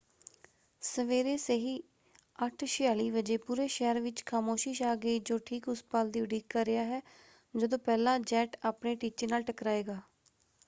[0.81, 1.73] ਸਵੇਰੇ ਸਹੀ
[2.39, 6.65] 8:46 ਵਜੇ ਪੂਰੇ ਸ਼ਹਿਰ ਵਿੱਚ ਖਾਮੋਸ਼ੀ ਛਾ ਗਈ ਜੋ ਠੀਕ ਉਸ ਪਲ ਦੀ ਉਡੀਕ ਕਰ
[6.65, 7.01] ਰਿਹਾ ਹੈ
[7.53, 9.99] ਜਦੋਂ ਪਹਿਲਾ ਜੈੱਟ ਆਪਣੇ ਟੀਚੇ ਨਾਲ ਟਕਰਾਏਗਾ।